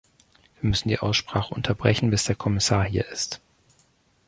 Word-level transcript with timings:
Wir 0.59 0.67
müssen 0.71 0.89
die 0.89 0.97
Aussprache 0.97 1.53
unterbrechen, 1.53 2.09
bis 2.09 2.23
der 2.23 2.35
Kommissar 2.35 2.83
hier 2.85 3.07
ist. 3.09 3.39